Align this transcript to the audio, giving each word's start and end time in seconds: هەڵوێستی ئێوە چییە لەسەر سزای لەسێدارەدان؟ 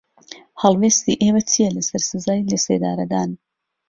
هەڵوێستی 0.61 1.19
ئێوە 1.23 1.41
چییە 1.51 1.69
لەسەر 1.77 2.01
سزای 2.11 2.47
لەسێدارەدان؟ 2.51 3.29